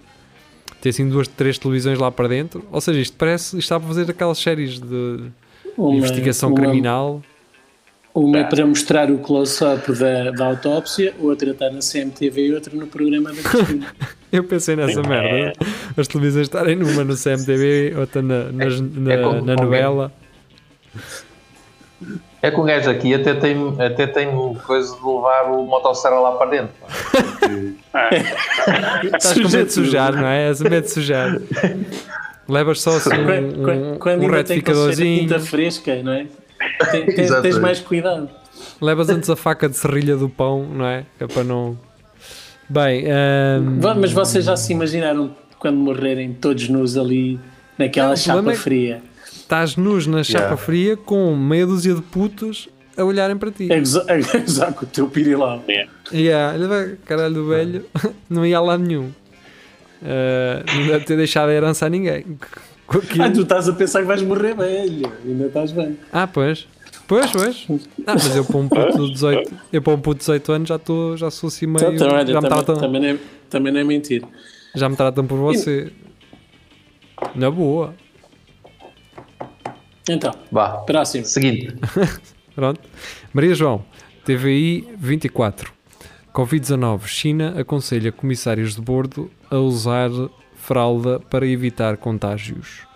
[0.83, 2.67] Tem assim duas, três televisões lá para dentro.
[2.71, 3.57] Ou seja, isto parece.
[3.57, 5.31] Isto está para fazer aquelas séries de
[5.75, 7.23] Uma, investigação uma- criminal.
[8.13, 12.75] Uma é para mostrar o close-up da, da autópsia, outra está na CMTV e outra
[12.75, 13.95] no programa da Cristina.
[14.31, 15.53] Eu pensei nessa Sim, merda.
[15.97, 20.13] As televisões estarem numa no CMTV, outra na, nas- na, é como- na novela.
[22.41, 24.29] É que o gajo aqui até tem, até tem
[24.65, 26.71] coisa de levar o motosserra lá para dentro.
[27.91, 28.11] pá.
[29.05, 30.49] Estás com medo de sujar, não é?
[30.49, 31.37] És medo de sujar.
[32.49, 35.21] Levas só assim Quando, um, quando, um, quando um retificadorzinho.
[35.23, 36.27] tinta fresca, não é?
[36.91, 37.43] Tem- tens, Exatamente.
[37.43, 38.29] tens mais cuidado.
[38.81, 41.05] Levas antes a faca de serrilha do pão, não é?
[41.19, 41.77] Que é para não.
[42.69, 47.39] Bem, ahm, Va- Mas vocês já se imaginaram quando morrerem todos nus ali
[47.79, 49.03] naquela Não, chapa é fria?
[49.25, 50.57] estás nus na chapa Yeah.
[50.57, 53.69] fria com meia dúzia de putos a olharem para ti.
[53.69, 55.63] Goza- a gozar com o teu pirilau.
[56.13, 57.85] Yeah, vai, caralho do velho,
[58.29, 59.11] não ia lá nenhum.
[60.03, 62.25] Ah, não deve ter deixado a herança a ninguém.
[63.19, 65.13] Ah, tu estás a pensar que vais morrer velho.
[65.25, 65.99] Ainda estás bem.
[66.13, 66.67] Ah, pois.
[67.09, 67.67] Pois, pois.
[68.07, 70.69] Ah, mas eu para um puto de 18, eu para um puto de 18 anos
[70.69, 71.95] já, estou já sou assim meio.
[71.95, 73.19] Então, olha, já, me também, tratam, também, não é,
[73.49, 74.29] também não é mentira.
[74.75, 75.91] já me tratam por você.
[77.35, 77.95] Na boa.
[80.09, 80.83] Então, Vá.
[80.83, 81.25] próximo.
[81.25, 81.75] Seguinte.
[82.55, 82.81] Pronto.
[83.33, 83.83] Maria João,
[84.27, 85.73] TVI 24.
[86.35, 87.07] Covid-19.
[87.07, 90.11] China aconselha comissários de bordo a usar
[90.55, 92.87] fralda para evitar contágios.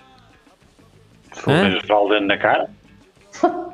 [1.87, 2.71] Fralda na cara?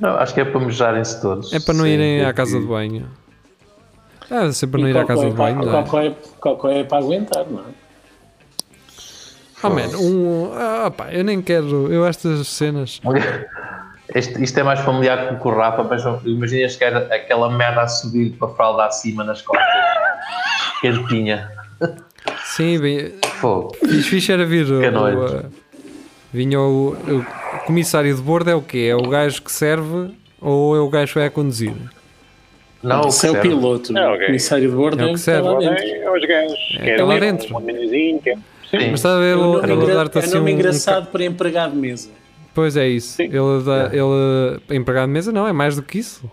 [0.00, 1.52] Não, acho que é para mejarem-se todos.
[1.52, 3.08] É para não Sim, irem à porque- casa de banho.
[4.30, 5.64] É sempre não ir à casa é de para- banho.
[5.64, 6.14] não é?
[6.40, 7.64] Cocó é, é para aguentar, não é?
[9.62, 11.92] Oh, man, um, ah, pá, eu nem quero.
[11.92, 13.00] Eu estas cenas.
[14.14, 18.30] Este- isto é mais familiar com o Rafa, mas imagina chegar aquela merda a subir
[18.38, 19.68] para a fralda acima nas costas.
[20.80, 21.50] Quentinha.
[22.44, 23.76] Sim, bem, Fogo.
[23.86, 24.64] fiz, fixe era vir.
[24.64, 25.18] Que noite.
[25.18, 25.50] o, uh,
[26.32, 27.26] vinha o, o
[27.68, 28.88] comissário de bordo é o quê?
[28.90, 31.74] É o gajo que serve ou é o gajo que vai a conduzir?
[32.82, 33.96] Não, o é o piloto.
[33.96, 35.68] É, O comissário de bordo É o é que o que está serve.
[35.68, 35.84] dentro.
[35.84, 36.78] é os gajos.
[36.82, 37.56] Querem lá dentro.
[37.56, 37.60] Um
[38.70, 38.90] Sim.
[38.90, 40.54] Mas está a ver, É um ele, nome, ele engra- dar-te é assim nome um,
[40.54, 42.10] um engraçado para empregado de mesa.
[42.54, 43.16] Pois é isso.
[43.16, 43.24] Sim.
[43.24, 46.30] Ele, dá, ele empregado de mesa não, é mais do que isso.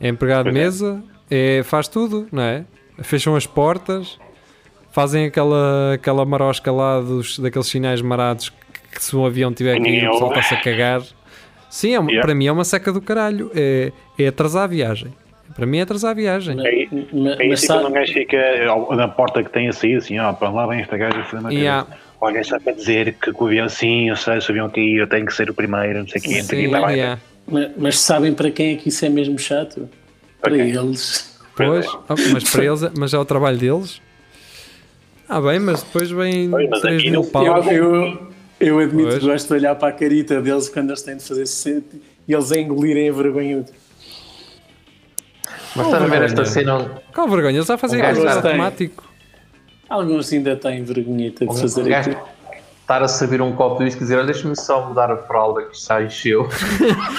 [0.00, 0.52] É empregado de é.
[0.52, 2.64] mesa, é, faz tudo, não é?
[3.02, 4.18] Fecham as portas,
[4.90, 8.50] fazem aquela, aquela marosca lá dos, daqueles sinais marados
[8.94, 11.02] que, se um avião tiver que ir, o pessoal está-se a cagar.
[11.70, 12.26] Sim, é uma- Yeah.
[12.26, 13.50] para mim é uma seca do caralho.
[13.54, 15.12] É, é atrasar a viagem.
[15.54, 16.56] Para mim é atrasar a viagem.
[16.66, 16.88] É, é
[17.48, 18.38] mas isso quando um gajo fica
[18.96, 21.38] na porta que tem a sair, assim, ó, para lá vem esta gaja a fazer
[21.42, 21.84] uma Yeah.
[21.84, 22.04] coisa.
[22.20, 24.98] O gajo está para dizer que, o avião, sim, eu sei, se o avião cair,
[25.00, 26.94] eu tenho que ser o primeiro, não sei o quê, Sim, vai.
[26.94, 27.20] yeah.
[27.46, 29.88] ma- mas sabem para quem é que isso é mesmo chato?
[30.40, 30.70] Para quem?
[30.70, 31.38] eles.
[31.56, 32.00] Pois, oh,
[32.32, 34.00] mas para eles, é- mas é o trabalho deles.
[35.28, 37.46] Ah, bem, mas depois vem Pois, mas 3 aqui mil não- pau.
[37.46, 38.28] Eu, eu,
[38.66, 39.18] eu admito Pois.
[39.20, 42.32] que gosto de olhar para a carita deles quando eles têm de fazer sente e
[42.32, 43.64] eles a engolirem a vergonha.
[45.76, 47.02] Mas estás a ver esta cena.
[47.14, 47.56] Qual vergonha?
[47.56, 48.28] Eles já fazem Um tem.
[48.52, 49.04] automático.
[49.88, 52.28] Alguns ainda têm vergonheta de Um fazer gajo aquilo.
[52.84, 55.62] Estar a servir um copo de whisky e dizer: Olha, deixa-me só mudar a fralda
[55.62, 56.46] que já encheu.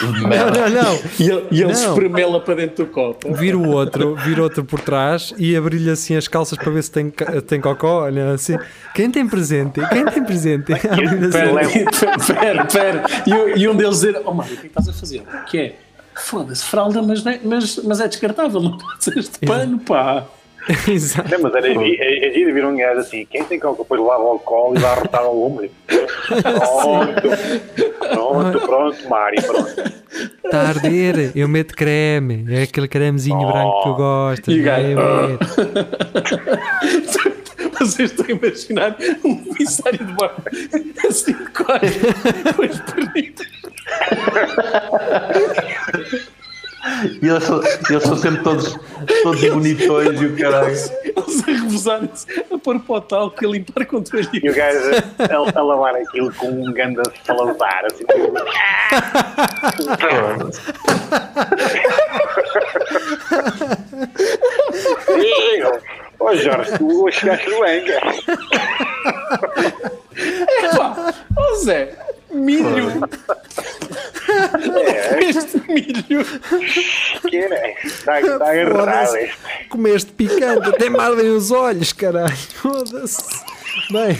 [0.05, 0.99] Não, não, não.
[1.19, 1.89] E ele, e ele Não.
[1.89, 3.33] espremela para dentro do copo.
[3.33, 6.91] Vir o outro, vir outro por trás e abrir-lhe assim as calças para ver se
[6.91, 7.09] tem,
[7.47, 8.03] tem cocó.
[8.03, 8.57] Olha assim.
[8.93, 9.81] Quem tem presente?
[9.89, 10.71] Quem tem presente?
[10.73, 10.87] Assim.
[11.25, 13.03] Espera, espera, espera.
[13.25, 15.21] E, um- e um deles dizer: Oh, Mário, o que é que estás a fazer?
[15.21, 15.75] O que é?
[16.17, 20.23] Foda-se, fralda, mas, é- mas, mas é descartável, não pode ser este pano, pá.
[20.87, 21.29] Exato.
[21.29, 24.23] Não, mas era é, é giro vir um gajo assim, quem tem coca depois lava
[24.23, 25.69] ao colo e dá a rotar ao ombro.
[25.87, 27.21] Pronto,
[27.99, 29.69] pronto, pronto, Mário, pronto.
[30.43, 32.45] Está a arder, eu meto creme.
[32.49, 34.55] É aquele cremezinho branco que tu gostas.
[34.55, 35.39] E o vai gajo.
[37.79, 40.43] Vocês estão a imaginar um comissário de bordo
[41.07, 41.89] assim de quatro,
[42.55, 43.47] com as pernitas.
[47.21, 48.77] E eles são, eles são sempre todos,
[49.23, 50.67] todos bonitões e o caralho.
[50.67, 50.91] Eles
[51.41, 54.79] a revezarem-se, a pôr para o talco e a limpar com E o gajo
[55.19, 58.05] a, a lavar aquilo com um ganda salazar, assim.
[58.05, 58.15] tipo,
[66.19, 67.99] Ô oh, Jorge, tu hoje chegaste no Anga.
[70.77, 71.93] Pá, ó Zé,
[72.35, 73.07] milho.
[75.27, 76.25] Este milho.
[77.29, 77.69] Que era?
[77.83, 79.37] Está, está agarrado este.
[79.69, 82.35] Comeste picante, até me ardem os olhos, caralho.
[82.35, 83.23] Foda-se.
[83.91, 84.17] Bem.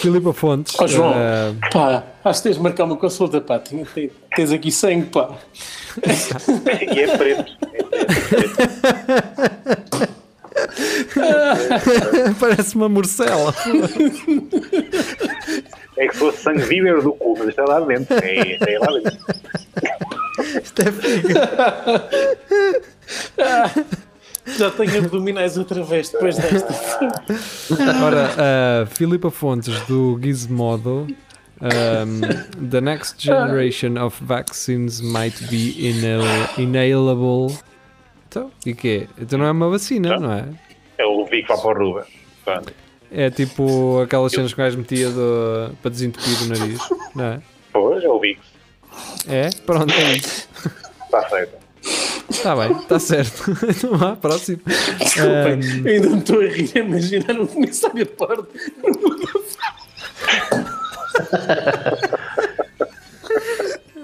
[0.00, 0.74] Filipa Fontes.
[0.80, 3.58] Ó João, eh, pá, acho que tens de marcar uma consulta, pá.
[3.58, 3.88] Tens-
[4.34, 5.30] Tens aqui sangue, pá.
[6.92, 7.52] E é preto.
[12.56, 13.54] Parece uma morcela.
[15.96, 18.14] É que se fosse sangue vivo era do cu, mas isto é lá dentro.
[18.18, 19.18] É, é lá dentro.
[20.62, 20.92] Isto é.
[24.58, 26.72] Já tenho abdominais outra vez depois desta.
[28.04, 31.06] Ora, a Filipa Fontes do Gizmodo.
[31.64, 32.20] Um,
[32.70, 36.24] the next generation of vaccines might be inhal-
[36.58, 37.56] inhalable.
[38.28, 39.06] Então, e quê?
[39.16, 40.48] Então não é uma vacina, não é?
[40.98, 42.04] É o Vic Vaporruba.
[42.44, 42.72] Pronto.
[43.10, 46.78] É tipo aquelas cenas que o gajo metia do- para desentupir o nariz,
[47.14, 47.40] não é?
[47.72, 48.40] Pois, é o Vic.
[49.28, 49.50] É?
[49.66, 50.48] Pronto, é isso.
[51.04, 51.62] Está feito.
[52.30, 53.52] Está bem, está certo.
[53.68, 54.60] Então vá, próximo.
[54.98, 58.48] Desculpem, Um, eu ainda me estou a rir a imaginar um comissário de bordo.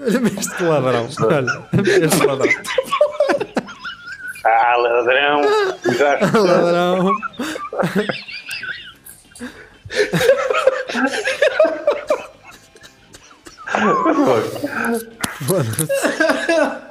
[0.01, 1.07] Olha-me este ladrão.
[1.21, 2.53] Olha, este ladrão.
[4.45, 5.41] Ah, ladrão.
[5.97, 7.11] Já Ladrão.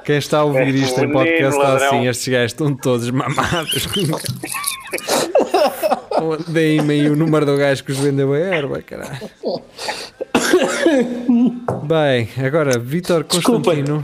[0.03, 3.87] Quem está a ouvir isto em podcast está assim, estes gajos estão todos mamados.
[6.47, 9.29] Deem-me aí o número do gajo que os vendeu a erva, caralho.
[11.83, 13.85] Bem, agora Desculpem.
[13.85, 14.03] Constantino.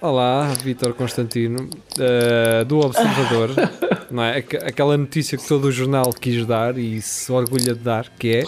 [0.00, 3.50] Olá, Vítor Constantino, eh, do Observador,
[4.12, 4.38] não é?
[4.38, 8.36] Aqu- Aquela notícia que todo o jornal quis dar e se orgulha de dar, que
[8.36, 8.44] é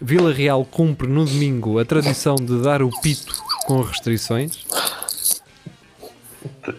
[0.00, 3.34] Vila Real cumpre no domingo a tradição de dar o pito
[3.66, 4.64] com restrições.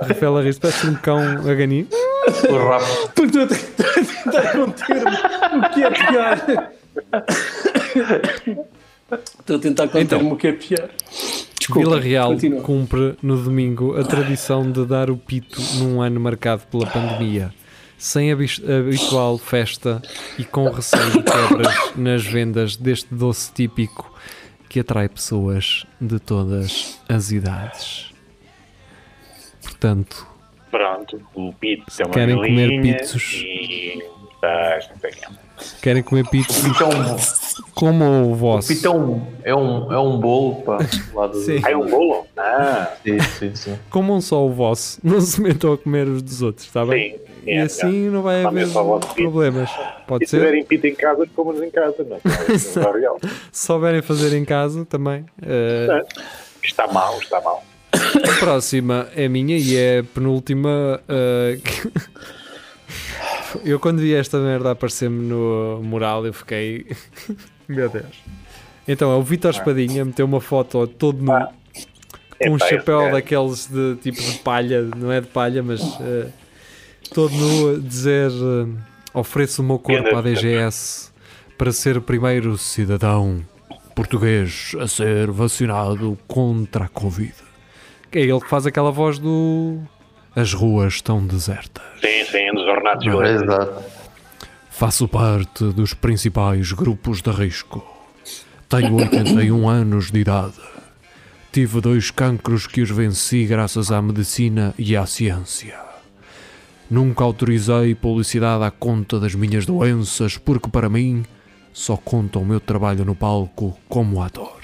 [0.00, 1.86] Rafael Arris parece um cão a ganir.
[2.26, 2.32] O
[3.06, 5.16] estou a tentar conter-me.
[5.58, 6.36] O que é pior?
[9.40, 10.32] Estou a tentar conter-me Então.
[10.32, 10.88] o que é pior.
[11.68, 12.62] Desculpa, Vila Real continua.
[12.62, 17.52] cumpre no domingo a tradição de dar o pito num ano marcado pela pandemia,
[17.98, 20.00] sem a habitual festa
[20.38, 24.10] e com receio de quebras nas vendas deste doce típico
[24.66, 28.14] que atrai pessoas de todas as idades.
[29.62, 30.26] Portanto,
[30.70, 33.42] Pronto, o Pito tem uma Querem comer pizzos?
[33.44, 34.02] E...
[34.40, 34.78] Tá,
[35.60, 36.90] o querem comer pito Então,
[37.74, 38.68] como o vosso?
[38.68, 40.78] Pito é um, é um, é um bolo, pá.
[41.14, 41.38] Lá do...
[41.40, 41.60] Sim.
[41.64, 42.26] Ah, é um bolo?
[42.36, 43.78] Ah, sim, sim, sim.
[43.90, 47.12] Comam só o vosso, não se metam a comer os dos outros, está bem?
[47.12, 47.28] sim.
[47.46, 49.70] E é, assim não vai haver o problemas.
[49.70, 50.38] E Pode se ser?
[50.38, 51.96] tiverem pito em casa, comemos em casa.
[52.04, 53.18] Não, não é.
[53.50, 55.24] Se souberem fazer em casa também.
[55.40, 56.02] eh,
[56.62, 57.64] Está mal, está mal.
[57.92, 61.00] a próxima é minha e é a penúltima.
[61.64, 61.90] que-
[63.64, 66.86] eu quando vi esta merda aparecer-me no mural eu fiquei.
[67.68, 68.22] Meu Deus.
[68.86, 71.32] Então é o Vitor Espadinha meteu uma foto todo nu.
[71.32, 71.52] Ah,
[72.40, 76.28] com um chapéu daqueles de tipo de palha, não é de palha, mas eh,
[77.12, 78.66] todo nu dizer eh,
[79.12, 81.10] ofereço o meu corpo à DGS
[81.58, 83.44] para ser o primeiro cidadão
[83.94, 87.34] português a ser vacinado contra a Covid.
[88.10, 89.78] Que é ele que faz aquela voz do
[90.38, 91.82] As ruas estão desertas.
[92.00, 93.82] Sim, sim, dos ornatos É, exato.
[94.70, 97.84] Faço parte dos principais grupos de risco.
[98.68, 100.54] Tenho 81 anos de idade.
[101.50, 105.76] Tive dois cancros que os venci graças à medicina e à ciência.
[106.88, 111.24] Nunca autorizei publicidade à conta das minhas doenças porque para mim
[111.72, 114.60] só conta o meu trabalho no palco como ator.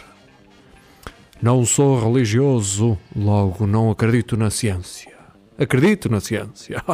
[1.42, 5.13] Não sou religioso, logo não acredito na ciência.
[5.58, 6.82] Acredito na ciência.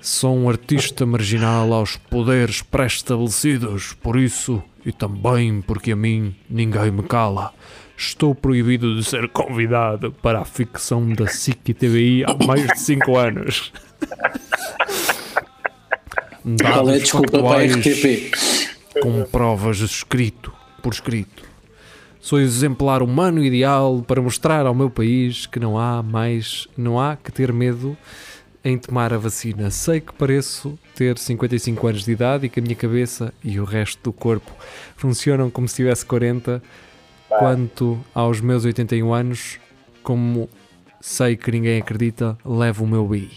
[0.00, 6.90] Sou um artista marginal aos poderes pré-estabelecidos, por isso e também porque a mim ninguém
[6.90, 7.52] me cala.
[7.96, 13.16] Estou proibido de ser convidado para a ficção da SIC TVI há mais de 5
[13.16, 13.72] anos.
[16.60, 18.32] Qual é a Dados desculpa para a RTP?
[19.00, 20.52] com provas escrito,
[20.82, 21.51] por escrito.
[22.22, 27.16] Sou exemplar humano ideal para mostrar ao meu país que não há mais, não há
[27.16, 27.98] que ter medo
[28.64, 29.72] em tomar a vacina.
[29.72, 33.64] Sei que pareço ter 55 anos de idade e que a minha cabeça e o
[33.64, 34.52] resto do corpo
[34.96, 36.62] funcionam como se tivesse 40.
[37.28, 39.58] Quanto aos meus 81 anos,
[40.04, 40.48] como
[41.00, 43.32] sei que ninguém acredita, levo o meu BI.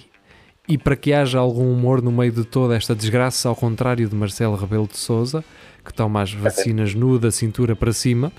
[0.67, 4.15] E para que haja algum humor no meio de toda esta desgraça, ao contrário de
[4.15, 5.43] Marcelo Rebelo de Souza,
[5.83, 8.31] que toma as vacinas nu da cintura para cima,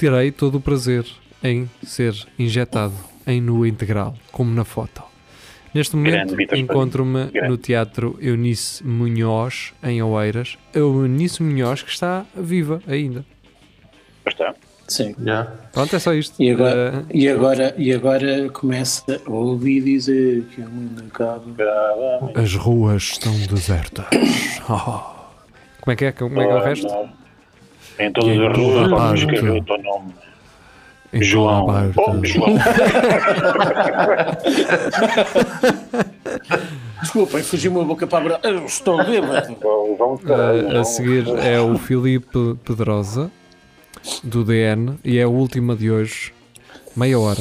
[0.00, 1.04] terei todo o prazer
[1.44, 2.94] em ser injetado
[3.26, 5.02] em nu integral, como na foto.
[5.74, 10.56] Neste momento encontro-me no Teatro Eunice Munhoz, em Oeiras.
[10.74, 13.24] A Eunice Munhoz que está viva ainda.
[14.26, 14.54] Está.
[14.88, 15.14] Sim.
[15.22, 15.44] Já.
[15.70, 16.42] Pronto, é só isto.
[16.42, 22.32] E agora, Eh, e, agora, e agora começa a ouvir dizer que o mundo acaba.
[22.34, 24.06] as ruas estão desertas.
[24.68, 25.00] Oh.
[25.80, 26.12] Como é que é?
[26.12, 26.88] Como é que é o resto?
[28.00, 29.20] Em ruas a podes parte.
[29.20, 30.14] escrever o teu nome.
[31.12, 31.70] Em João.
[31.70, 31.90] a.
[31.96, 32.54] Oh, João.
[37.00, 38.48] Desculpem, fugiu-me a boca para a.
[38.48, 39.56] Eu estou bêbado.
[39.98, 43.30] Vamos Uh, a seguir é o Filipe Pedrosa
[44.22, 46.32] do DN e é a última de hoje,
[46.94, 47.40] meia hora.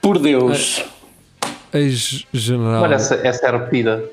[0.00, 0.84] Por Deus.
[1.72, 2.82] Ex-general.
[2.82, 4.04] Olha, essa, essa era repetida.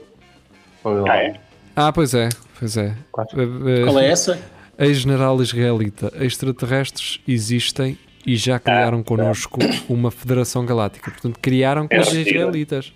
[0.86, 1.34] Ah, é?
[1.76, 2.96] Ah, pois é, pois é.
[3.14, 4.40] Uh, uh, Qual é essa?
[4.78, 6.12] Ex-general israelita.
[6.20, 9.60] Extraterrestres existem e já criaram connosco
[9.90, 11.12] uma federação galáctica.
[11.12, 12.38] Portanto, criaram com É os mentira.
[12.40, 12.94] israelitas.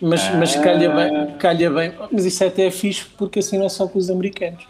[0.00, 1.92] Mas, mas calha, bem, calha bem.
[2.12, 4.66] Mas isso até é fixe porque assim não é só com os americanos.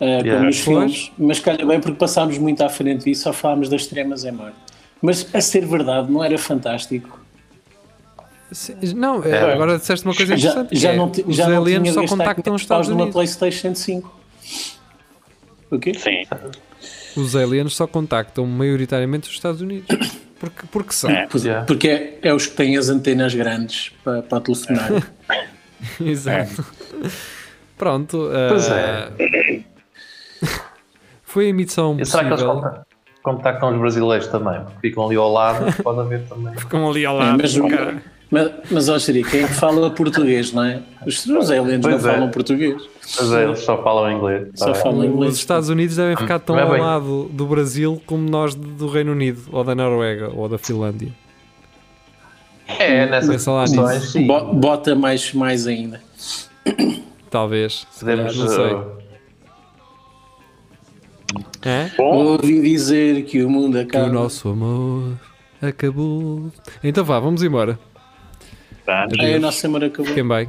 [0.00, 0.44] Ah, como Yeah.
[0.46, 1.12] nos filmes.
[1.18, 4.56] Mas calha bem porque passámos muito à frente disso, só falámos das extremas em morte.
[5.00, 7.20] Mas a ser verdade, não era fantástico.
[8.52, 10.78] Sim, Não, é, agora disseste uma coisa Já, interessante.
[10.78, 13.12] já que é, não, os já não aliens só contactam os 500 Estados Unidos.
[13.12, 14.20] PlayStation 5.
[15.72, 15.92] O quê?
[15.94, 16.22] Sim.
[17.16, 19.88] Os aliens só contactam maioritariamente os Estados Unidos.
[20.42, 21.08] Porque, porque são.
[21.08, 21.28] É.
[21.30, 21.64] Pois- Yeah.
[21.64, 24.90] Porque é, é os que têm as antenas grandes para, para telefonar.
[26.04, 26.66] Exato.
[27.78, 28.28] Pronto.
[28.48, 29.60] Pois eh,
[31.22, 32.60] Foi a emissão E será que eles possível.
[32.60, 32.86] conta-
[33.22, 34.60] contactam os brasileiros também?
[34.64, 36.54] Porque ficam ali ao lado, pode haver também.
[36.58, 37.38] Ficam ali ao É, lado.
[37.40, 38.02] mas, cara.
[38.32, 40.82] Mas, mas ó, Xeri, quem é que fala português, não é?
[41.06, 42.14] Os, aliens Pois não é.
[42.14, 42.82] falam português.
[43.20, 44.48] Mas é, eles só falam inglês.
[44.54, 44.82] Só bem.
[44.82, 45.32] falam inglês.
[45.34, 49.12] Os Estados Unidos devem ficar tão é ao lado do Brasil como nós do Reino
[49.12, 51.12] Unido, ou da Noruega, ou da Finlândia.
[52.78, 53.42] É, nessas
[54.12, 54.26] sim.
[54.26, 56.00] Bo- Bota mais, mais ainda.
[57.30, 57.86] Talvez.
[58.00, 58.36] Podemos.
[58.36, 58.72] não sei.
[58.72, 58.92] uh,
[61.62, 61.90] É?
[61.96, 64.06] Bom, Ouvi dizer que o mundo Que acaba.
[64.08, 65.12] o nosso amor
[65.60, 66.50] acabou.
[66.82, 67.78] Então vá, vamos embora.
[68.84, 69.06] Tá.
[69.18, 70.06] É, a nossa semana acabou.
[70.06, 70.48] Fiquem bem.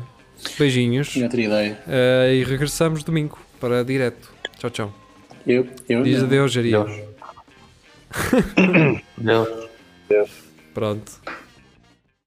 [0.58, 1.10] Beijinhos.
[1.10, 1.80] Tinha outra ideia.
[1.88, 4.32] Eh, e regressamos domingo para direto.
[4.58, 4.93] Tchau, tchau.
[5.46, 6.26] Eu, eu Diz não.
[6.26, 6.80] adeus, Jaria.
[6.80, 7.02] Deus.
[10.10, 10.30] Deus.
[10.74, 11.12] Pronto.